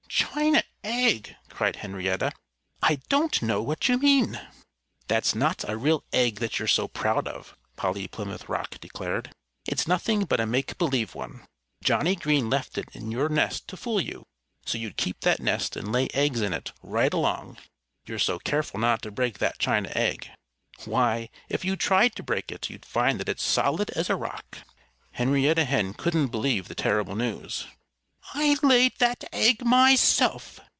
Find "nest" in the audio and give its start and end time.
13.29-13.67, 15.39-15.75